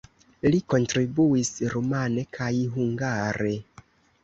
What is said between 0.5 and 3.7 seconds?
Li kontribuis rumane kaj hungare.